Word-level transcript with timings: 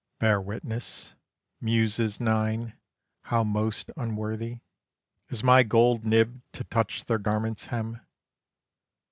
Bear 0.17 0.41
witness, 0.41 1.13
Muses 1.59 2.19
Nine, 2.19 2.73
how 3.25 3.43
most 3.43 3.91
unworthy 3.95 4.61
Is 5.29 5.43
my 5.43 5.61
gold 5.61 6.05
nib 6.05 6.41
to 6.53 6.63
touch 6.63 7.05
their 7.05 7.19
garment's 7.19 7.67
hem. 7.67 8.01